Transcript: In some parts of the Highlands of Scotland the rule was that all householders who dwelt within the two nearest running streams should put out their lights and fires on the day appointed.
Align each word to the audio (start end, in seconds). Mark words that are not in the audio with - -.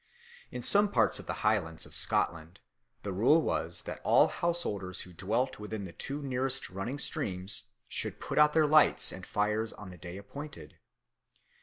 In 0.49 0.63
some 0.63 0.91
parts 0.91 1.19
of 1.19 1.27
the 1.27 1.43
Highlands 1.45 1.85
of 1.85 1.93
Scotland 1.93 2.59
the 3.03 3.13
rule 3.13 3.39
was 3.39 3.83
that 3.83 4.01
all 4.03 4.29
householders 4.29 5.01
who 5.01 5.13
dwelt 5.13 5.59
within 5.59 5.83
the 5.83 5.91
two 5.93 6.23
nearest 6.23 6.71
running 6.71 6.97
streams 6.97 7.65
should 7.87 8.19
put 8.19 8.39
out 8.39 8.53
their 8.53 8.65
lights 8.65 9.11
and 9.11 9.27
fires 9.27 9.73
on 9.73 9.91
the 9.91 9.99
day 9.99 10.17
appointed. 10.17 10.79